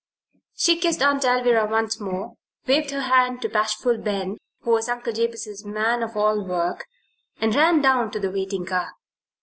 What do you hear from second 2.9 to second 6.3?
hand to bashful Ben, who was Uncle Jabez's man of